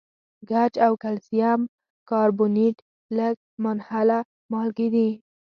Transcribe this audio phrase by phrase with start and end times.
[0.49, 1.61] ګچ او کلسیم
[2.09, 2.77] کاربونیټ
[3.17, 4.19] لږ منحله
[4.51, 5.09] مالګې دي.